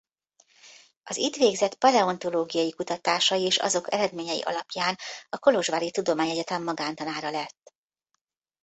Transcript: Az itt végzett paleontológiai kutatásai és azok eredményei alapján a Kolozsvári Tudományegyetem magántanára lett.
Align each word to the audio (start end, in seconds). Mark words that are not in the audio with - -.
Az 1.03 1.17
itt 1.17 1.35
végzett 1.35 1.75
paleontológiai 1.75 2.71
kutatásai 2.71 3.41
és 3.45 3.57
azok 3.57 3.93
eredményei 3.93 4.41
alapján 4.41 4.97
a 5.29 5.37
Kolozsvári 5.39 5.91
Tudományegyetem 5.91 6.63
magántanára 6.63 7.29
lett. 7.29 7.73